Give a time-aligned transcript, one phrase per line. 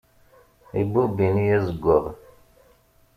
[0.81, 2.05] Ibubb ini azeggay.